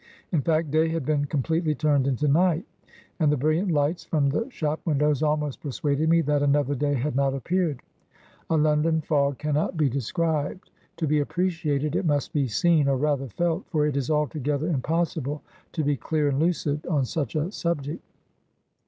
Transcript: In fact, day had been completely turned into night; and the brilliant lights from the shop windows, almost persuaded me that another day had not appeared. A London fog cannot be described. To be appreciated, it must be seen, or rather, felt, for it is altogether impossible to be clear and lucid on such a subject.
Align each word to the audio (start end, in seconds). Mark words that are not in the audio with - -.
In 0.31 0.41
fact, 0.41 0.71
day 0.71 0.89
had 0.89 1.05
been 1.05 1.25
completely 1.25 1.75
turned 1.75 2.07
into 2.07 2.27
night; 2.27 2.65
and 3.19 3.31
the 3.31 3.37
brilliant 3.37 3.69
lights 3.69 4.03
from 4.03 4.29
the 4.29 4.49
shop 4.49 4.79
windows, 4.83 5.21
almost 5.21 5.61
persuaded 5.61 6.09
me 6.09 6.21
that 6.21 6.41
another 6.41 6.73
day 6.73 6.95
had 6.95 7.15
not 7.15 7.35
appeared. 7.35 7.83
A 8.49 8.57
London 8.57 9.01
fog 9.01 9.37
cannot 9.37 9.77
be 9.77 9.89
described. 9.89 10.71
To 10.97 11.05
be 11.05 11.19
appreciated, 11.19 11.95
it 11.95 12.07
must 12.07 12.33
be 12.33 12.47
seen, 12.47 12.87
or 12.87 12.97
rather, 12.97 13.27
felt, 13.27 13.67
for 13.67 13.85
it 13.85 13.95
is 13.95 14.09
altogether 14.09 14.67
impossible 14.67 15.43
to 15.73 15.83
be 15.83 15.97
clear 15.97 16.29
and 16.29 16.39
lucid 16.39 16.83
on 16.87 17.05
such 17.05 17.35
a 17.35 17.51
subject. 17.51 18.01